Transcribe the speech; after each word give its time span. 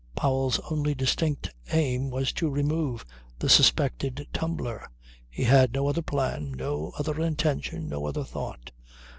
Powell's 0.15 0.57
only 0.71 0.95
distinct 0.95 1.53
aim 1.73 2.09
was 2.09 2.33
to 2.33 2.49
remove 2.49 3.05
the 3.37 3.47
suspected 3.47 4.27
tumbler. 4.33 4.89
He 5.29 5.43
had 5.43 5.73
no 5.75 5.87
other 5.87 6.01
plan, 6.01 6.53
no 6.53 6.91
other 6.97 7.21
intention, 7.21 7.87
no 7.87 8.07
other 8.07 8.23
thought. 8.23 8.71